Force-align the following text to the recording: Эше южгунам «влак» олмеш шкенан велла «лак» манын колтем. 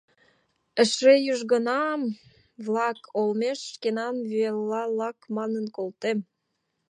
Эше 0.81 1.13
южгунам 1.33 2.01
«влак» 2.63 2.99
олмеш 3.19 3.59
шкенан 3.73 4.15
велла 4.31 4.83
«лак» 4.99 5.17
манын 5.35 5.65
колтем. 5.77 6.17